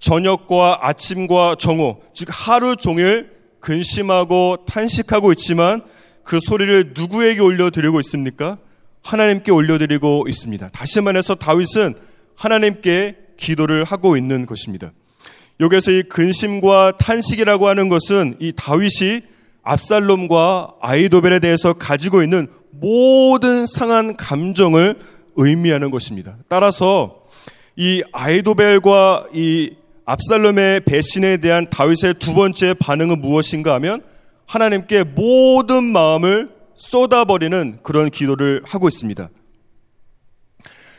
저녁과 0.00 0.80
아침과 0.82 1.54
정오 1.56 2.02
즉 2.14 2.26
하루 2.32 2.74
종일 2.74 3.30
근심하고 3.60 4.64
탄식하고 4.66 5.30
있지만 5.34 5.82
그 6.24 6.40
소리를 6.40 6.94
누구에게 6.96 7.40
올려드리고 7.40 8.00
있습니까? 8.00 8.58
하나님께 9.04 9.52
올려드리고 9.52 10.26
있습니다. 10.28 10.70
다시 10.70 11.00
말해서 11.00 11.36
다윗은 11.36 11.94
하나님께 12.34 13.18
기도를 13.36 13.84
하고 13.84 14.16
있는 14.16 14.46
것입니다. 14.46 14.90
여기서 15.60 15.92
이 15.92 16.02
근심과 16.02 16.94
탄식이라고 16.98 17.68
하는 17.68 17.88
것은 17.88 18.34
이 18.40 18.52
다윗이 18.56 19.22
압살롬과 19.68 20.76
아이도벨에 20.80 21.40
대해서 21.40 21.74
가지고 21.74 22.22
있는 22.22 22.48
모든 22.70 23.66
상한 23.66 24.16
감정을 24.16 24.98
의미하는 25.36 25.90
것입니다. 25.90 26.36
따라서 26.48 27.22
이 27.76 28.02
아이도벨과 28.12 29.26
이 29.34 29.74
압살롬의 30.06 30.80
배신에 30.80 31.36
대한 31.36 31.68
다윗의 31.68 32.14
두 32.18 32.32
번째 32.32 32.74
반응은 32.74 33.20
무엇인가 33.20 33.74
하면 33.74 34.02
하나님께 34.46 35.04
모든 35.04 35.84
마음을 35.84 36.48
쏟아버리는 36.76 37.80
그런 37.82 38.10
기도를 38.10 38.62
하고 38.64 38.88
있습니다. 38.88 39.28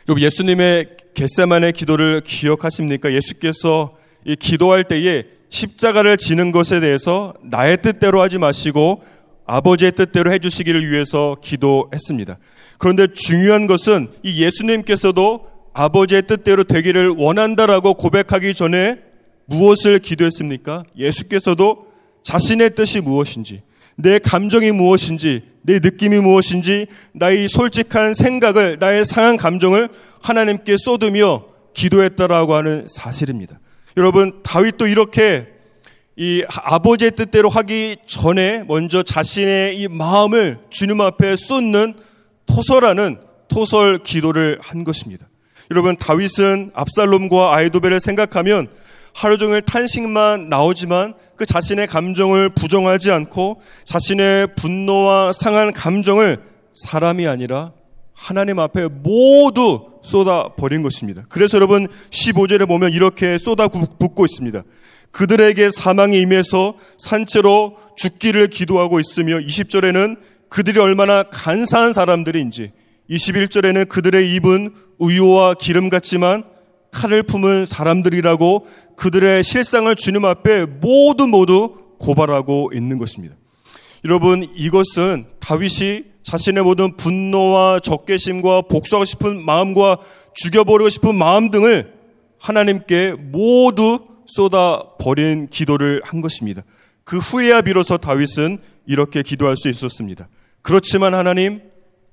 여러분 0.08 0.22
예수님의 0.22 0.96
겟세만의 1.14 1.72
기도를 1.72 2.22
기억하십니까? 2.24 3.12
예수께서 3.12 3.96
이 4.24 4.36
기도할 4.36 4.84
때에 4.84 5.24
십자가를 5.50 6.16
지는 6.16 6.52
것에 6.52 6.80
대해서 6.80 7.34
나의 7.42 7.82
뜻대로 7.82 8.20
하지 8.20 8.38
마시고 8.38 9.02
아버지의 9.46 9.92
뜻대로 9.92 10.32
해주시기를 10.32 10.90
위해서 10.90 11.36
기도했습니다. 11.42 12.38
그런데 12.78 13.08
중요한 13.08 13.66
것은 13.66 14.08
이 14.22 14.42
예수님께서도 14.42 15.48
아버지의 15.72 16.22
뜻대로 16.22 16.64
되기를 16.64 17.10
원한다라고 17.10 17.94
고백하기 17.94 18.54
전에 18.54 19.00
무엇을 19.46 19.98
기도했습니까? 19.98 20.84
예수께서도 20.96 21.86
자신의 22.22 22.74
뜻이 22.76 23.00
무엇인지, 23.00 23.62
내 23.96 24.18
감정이 24.18 24.70
무엇인지, 24.72 25.42
내 25.62 25.74
느낌이 25.80 26.20
무엇인지, 26.20 26.86
나의 27.12 27.48
솔직한 27.48 28.14
생각을, 28.14 28.78
나의 28.78 29.04
상한 29.04 29.36
감정을 29.36 29.88
하나님께 30.22 30.76
쏟으며 30.78 31.46
기도했다라고 31.74 32.54
하는 32.54 32.86
사실입니다. 32.88 33.58
여러분, 33.96 34.42
다윗도 34.42 34.86
이렇게 34.86 35.48
이 36.16 36.44
아버지의 36.48 37.12
뜻대로 37.12 37.48
하기 37.48 37.96
전에 38.06 38.64
먼저 38.68 39.02
자신의 39.02 39.78
이 39.78 39.88
마음을 39.88 40.58
주님 40.70 41.00
앞에 41.00 41.36
쏟는 41.36 41.94
토설하는 42.46 43.20
토설 43.48 43.98
기도를 43.98 44.58
한 44.62 44.84
것입니다. 44.84 45.26
여러분, 45.70 45.96
다윗은 45.96 46.72
압살롬과 46.74 47.54
아이도벨을 47.56 48.00
생각하면 48.00 48.68
하루 49.14 49.38
종일 49.38 49.62
탄식만 49.62 50.48
나오지만 50.48 51.14
그 51.36 51.46
자신의 51.46 51.86
감정을 51.86 52.50
부정하지 52.50 53.10
않고 53.10 53.60
자신의 53.84 54.54
분노와 54.56 55.32
상한 55.32 55.72
감정을 55.72 56.42
사람이 56.72 57.26
아니라 57.26 57.72
하나님 58.20 58.58
앞에 58.58 58.86
모두 58.86 59.86
쏟아 60.02 60.50
버린 60.54 60.82
것입니다. 60.82 61.24
그래서 61.30 61.56
여러분 61.56 61.88
15절에 62.10 62.68
보면 62.68 62.92
이렇게 62.92 63.38
쏟아 63.38 63.66
붓고 63.66 64.26
있습니다. 64.26 64.62
그들에게 65.10 65.70
사망이 65.70 66.20
임해서 66.20 66.74
산채로 66.98 67.78
죽기를 67.96 68.48
기도하고 68.48 69.00
있으며 69.00 69.38
20절에는 69.38 70.18
그들이 70.50 70.78
얼마나 70.80 71.22
간사한 71.22 71.94
사람들인지 71.94 72.72
21절에는 73.08 73.88
그들의 73.88 74.34
입은 74.34 74.74
우유와 74.98 75.54
기름 75.54 75.88
같지만 75.88 76.44
칼을 76.92 77.22
품은 77.22 77.64
사람들이라고 77.64 78.66
그들의 78.96 79.42
실상을 79.42 79.92
주님 79.96 80.26
앞에 80.26 80.66
모두 80.66 81.26
모두 81.26 81.74
고발하고 81.98 82.72
있는 82.74 82.98
것입니다. 82.98 83.34
여러분 84.04 84.46
이것은 84.54 85.24
다윗이 85.40 86.09
자신의 86.22 86.62
모든 86.62 86.96
분노와 86.96 87.80
적개심과 87.80 88.62
복수하고 88.62 89.04
싶은 89.04 89.44
마음과 89.44 89.98
죽여버리고 90.34 90.88
싶은 90.88 91.14
마음 91.14 91.50
등을 91.50 91.92
하나님께 92.38 93.16
모두 93.18 94.06
쏟아 94.26 94.82
버린 94.98 95.46
기도를 95.46 96.02
한 96.04 96.20
것입니다. 96.20 96.62
그 97.04 97.18
후에야 97.18 97.62
비로소 97.62 97.98
다윗은 97.98 98.58
이렇게 98.86 99.22
기도할 99.22 99.56
수 99.56 99.68
있었습니다. 99.68 100.28
그렇지만 100.62 101.14
하나님 101.14 101.62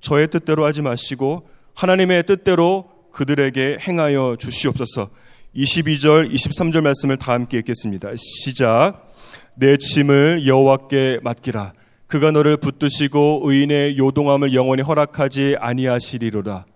저의 0.00 0.28
뜻대로 0.28 0.64
하지 0.64 0.82
마시고 0.82 1.48
하나님의 1.74 2.24
뜻대로 2.24 2.86
그들에게 3.12 3.78
행하여 3.80 4.36
주시옵소서. 4.38 5.10
22절, 5.54 6.32
23절 6.32 6.82
말씀을 6.82 7.16
다 7.16 7.32
함께 7.32 7.58
읽겠습니다. 7.58 8.10
시작. 8.16 9.12
내 9.54 9.76
짐을 9.76 10.46
여호와께 10.46 11.20
맡기라. 11.22 11.72
그가 12.08 12.30
너를 12.30 12.56
붙드시고 12.56 13.42
의인의 13.44 13.98
요동함을 13.98 14.54
영원히 14.54 14.82
허락하지 14.82 15.56
아니하시리로다. 15.60 16.66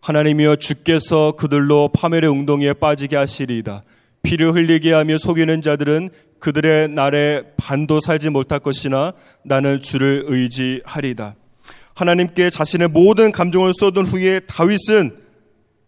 하나님이여 0.00 0.56
주께서 0.56 1.32
그들로 1.32 1.88
파멸의 1.92 2.30
웅덩이에 2.30 2.74
빠지게 2.74 3.16
하시리이다. 3.16 3.82
피를 4.22 4.54
흘리게 4.54 4.92
하며 4.92 5.18
속이는 5.18 5.62
자들은 5.62 6.10
그들의 6.38 6.90
날에 6.90 7.42
반도 7.56 7.98
살지 7.98 8.30
못할 8.30 8.60
것이나 8.60 9.12
나는 9.44 9.82
주를 9.82 10.22
의지하리다. 10.28 11.34
하나님께 11.96 12.50
자신의 12.50 12.88
모든 12.88 13.32
감정을 13.32 13.72
쏟은 13.74 14.06
후에 14.06 14.38
다윗은 14.40 15.16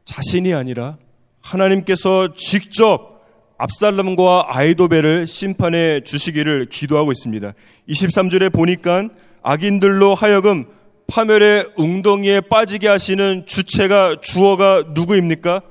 자신이 0.04 0.54
아니라 0.54 0.96
하나님께서 1.40 2.34
직접 2.34 3.17
압살롬과 3.58 4.46
아이도벨을 4.48 5.26
심판해 5.26 6.00
주시기를 6.00 6.66
기도하고 6.70 7.10
있습니다. 7.10 7.52
23절에 7.88 8.52
보니까 8.52 9.08
악인들로 9.42 10.14
하여금 10.14 10.66
파멸의 11.08 11.70
웅덩이에 11.76 12.42
빠지게 12.42 12.86
하시는 12.86 13.44
주체가 13.46 14.18
주어가 14.20 14.84
누구입니까? 14.94 15.62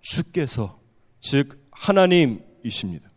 주께서 0.00 0.78
즉 1.20 1.58
하나님이십니다. 1.72 3.10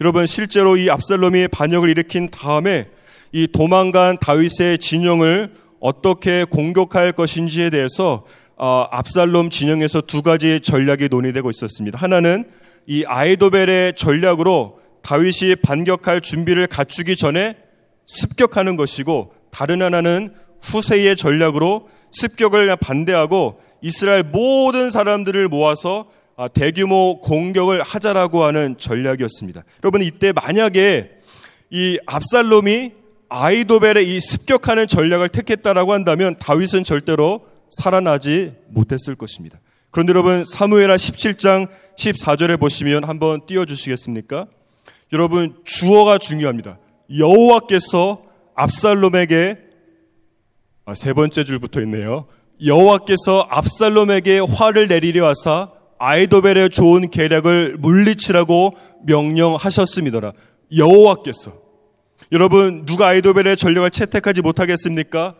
여러분 0.00 0.26
실제로 0.26 0.76
이 0.76 0.90
압살롬이 0.90 1.48
반역을 1.48 1.88
일으킨 1.88 2.28
다음에 2.28 2.88
이 3.32 3.46
도망간 3.46 4.18
다윗의 4.18 4.78
진영을 4.78 5.54
어떻게 5.80 6.44
공격할 6.44 7.12
것인지에 7.12 7.70
대해서 7.70 8.26
어, 8.56 8.86
압살롬 8.90 9.50
진영에서 9.50 10.02
두 10.02 10.22
가지 10.22 10.60
전략이 10.60 11.08
논의되고 11.10 11.50
있었습니다. 11.50 11.98
하나는 11.98 12.44
이 12.86 13.04
아이도벨의 13.06 13.94
전략으로 13.96 14.80
다윗이 15.02 15.56
반격할 15.62 16.20
준비를 16.20 16.66
갖추기 16.66 17.16
전에 17.16 17.56
습격하는 18.06 18.76
것이고 18.76 19.32
다른 19.50 19.82
하나는 19.82 20.34
후세의 20.60 21.16
전략으로 21.16 21.88
습격을 22.10 22.74
반대하고 22.76 23.60
이스라엘 23.82 24.22
모든 24.22 24.90
사람들을 24.90 25.48
모아서 25.48 26.10
아, 26.36 26.48
대규모 26.48 27.20
공격을 27.20 27.82
하자라고 27.82 28.42
하는 28.42 28.76
전략이었습니다. 28.78 29.62
여러분 29.84 30.02
이때 30.02 30.32
만약에 30.32 31.10
이 31.70 31.98
압살롬이 32.06 32.92
아이도벨의 33.28 34.16
이 34.16 34.20
습격하는 34.20 34.86
전략을 34.86 35.28
택했다라고 35.28 35.92
한다면 35.92 36.36
다윗은 36.38 36.84
절대로 36.84 37.46
살아나지 37.70 38.54
못했을 38.68 39.14
것입니다. 39.14 39.60
그런데 39.94 40.10
여러분 40.10 40.42
사무엘하 40.42 40.96
17장 40.96 41.68
14절에 41.96 42.58
보시면 42.58 43.04
한번 43.04 43.46
띄워 43.46 43.64
주시겠습니까? 43.64 44.46
여러분 45.12 45.54
주어가 45.64 46.18
중요합니다. 46.18 46.80
여호와께서 47.16 48.24
압살롬에게 48.56 49.56
아, 50.84 50.96
세 50.96 51.12
번째 51.12 51.44
줄 51.44 51.60
붙어 51.60 51.80
있네요. 51.82 52.26
여호와께서 52.66 53.46
압살롬에게 53.48 54.40
화를 54.40 54.88
내리려 54.88 55.28
하사 55.28 55.70
아이도벨의 55.98 56.70
좋은 56.70 57.08
계략을 57.08 57.76
물리치라고 57.78 58.74
명령하셨습니다. 59.06 60.32
여호와께서 60.76 61.52
여러분 62.32 62.84
누가 62.84 63.06
아이도벨의 63.10 63.56
전략을 63.56 63.92
채택하지 63.92 64.42
못하겠습니까? 64.42 65.36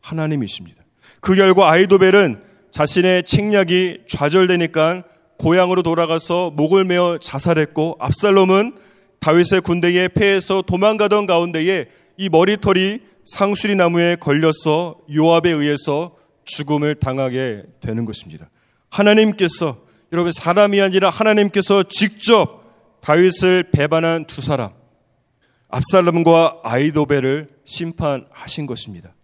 하나님이십니다. 0.00 0.82
그 1.20 1.36
결과 1.36 1.70
아이도벨은 1.70 2.53
자신의 2.74 3.22
책략이 3.22 3.98
좌절되니까 4.08 5.04
고향으로 5.38 5.84
돌아가서 5.84 6.50
목을 6.50 6.84
메어 6.84 7.18
자살했고 7.18 7.98
압살롬은 8.00 8.76
다윗의 9.20 9.60
군대에 9.60 10.08
패해서 10.08 10.60
도망가던 10.62 11.28
가운데에 11.28 11.86
이 12.16 12.28
머리털이 12.28 12.98
상수리 13.24 13.76
나무에 13.76 14.16
걸려서 14.16 14.98
요압에 15.14 15.50
의해서 15.50 16.16
죽음을 16.46 16.96
당하게 16.96 17.62
되는 17.80 18.04
것입니다. 18.04 18.50
하나님께서 18.90 19.78
여러분 20.12 20.32
사람이 20.32 20.80
아니라 20.80 21.10
하나님께서 21.10 21.84
직접 21.84 22.64
다윗을 23.02 23.70
배반한 23.70 24.24
두 24.24 24.42
사람 24.42 24.72
압살롬과 25.68 26.62
아이도벨을 26.64 27.50
심판하신 27.64 28.66
것입니다. 28.66 29.14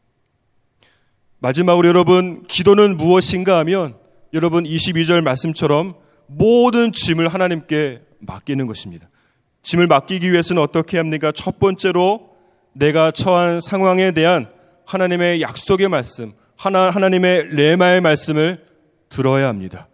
마지막으로 1.40 1.88
여러분 1.88 2.42
기도는 2.42 2.96
무엇인가 2.96 3.58
하면 3.60 3.94
여러분 4.32 4.64
22절 4.64 5.22
말씀처럼 5.22 5.94
모든 6.26 6.92
짐을 6.92 7.28
하나님께 7.28 8.02
맡기는 8.20 8.66
것입니다. 8.66 9.08
짐을 9.62 9.86
맡기기 9.86 10.30
위해서는 10.32 10.62
어떻게 10.62 10.98
합니까? 10.98 11.32
첫 11.34 11.58
번째로 11.58 12.30
내가 12.72 13.10
처한 13.10 13.60
상황에 13.60 14.12
대한 14.12 14.48
하나님의 14.86 15.40
약속의 15.40 15.88
말씀, 15.88 16.32
하나, 16.56 16.90
하나님의 16.90 17.54
레마의 17.54 18.00
말씀을 18.00 18.64
들어야 19.08 19.48
합니다. 19.48 19.88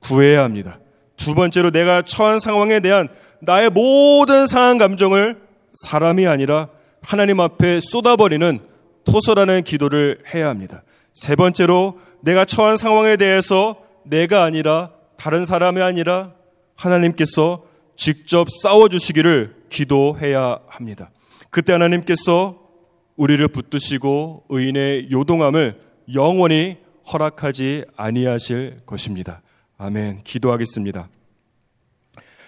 구해야 0.00 0.42
합니다. 0.44 0.78
두 1.16 1.34
번째로 1.34 1.70
내가 1.70 2.02
처한 2.02 2.40
상황에 2.40 2.80
대한 2.80 3.08
나의 3.40 3.70
모든 3.70 4.46
상한 4.46 4.78
감정을 4.78 5.40
사람이 5.72 6.26
아니라 6.26 6.68
하나님 7.02 7.40
앞에 7.40 7.80
쏟아버리는 7.82 8.58
토설하는 9.04 9.62
기도를 9.62 10.18
해야 10.34 10.48
합니다. 10.48 10.82
세 11.14 11.36
번째로 11.36 11.98
내가 12.20 12.44
처한 12.44 12.76
상황에 12.76 13.16
대해서 13.16 13.76
내가 14.04 14.44
아니라 14.44 14.92
다른 15.16 15.44
사람이 15.44 15.80
아니라 15.80 16.32
하나님께서 16.76 17.64
직접 17.96 18.48
싸워주시기를 18.50 19.56
기도해야 19.68 20.60
합니다. 20.68 21.10
그때 21.50 21.72
하나님께서 21.72 22.58
우리를 23.16 23.46
붙드시고 23.48 24.44
의인의 24.48 25.10
요동함을 25.10 25.78
영원히 26.14 26.78
허락하지 27.12 27.84
아니하실 27.96 28.80
것입니다. 28.86 29.42
아멘. 29.76 30.22
기도하겠습니다. 30.24 31.08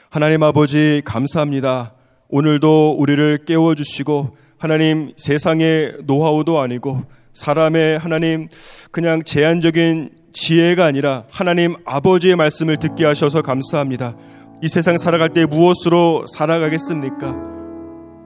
하나님 0.08 0.42
아버지 0.42 1.02
감사합니다. 1.04 1.94
오늘도 2.28 2.96
우리를 2.98 3.44
깨워 3.44 3.74
주시고 3.74 4.36
하나님 4.56 5.12
세상의 5.16 5.98
노하우도 6.04 6.60
아니고 6.60 7.02
사람의 7.32 7.98
하나님 7.98 8.48
그냥 8.90 9.22
제한적인 9.22 10.10
지혜가 10.32 10.84
아니라 10.84 11.24
하나님 11.30 11.76
아버지의 11.84 12.36
말씀을 12.36 12.76
듣게 12.78 13.04
하셔서 13.04 13.42
감사합니다. 13.42 14.16
이 14.62 14.68
세상 14.68 14.96
살아갈 14.96 15.30
때 15.30 15.44
무엇으로 15.46 16.26
살아가겠습니까? 16.26 17.52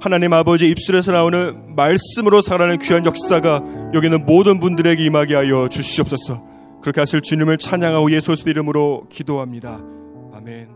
하나님 0.01 0.33
아버지 0.35 0.69
입술에서 0.69 1.13
나오는 1.13 1.75
말씀으로 1.75 2.43
살아가는 2.43 2.79
귀한 2.79 3.07
역사가 3.07 3.63
여기는 3.95 4.27
모든 4.27 4.61
분들에게 4.61 5.03
임하게 5.03 5.35
하여 5.35 5.69
주시옵소서. 5.69 6.45
그렇게 6.83 7.01
하실 7.01 7.23
주님을 7.23 7.57
찬양하고 7.57 8.13
예수의 8.13 8.37
이름으로 8.47 9.07
기도합니다. 9.11 9.81
아멘. 10.35 10.76